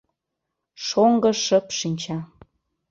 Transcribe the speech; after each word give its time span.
Шоҥго 0.85 1.31
шып 1.45 1.65
шинча 1.77 2.17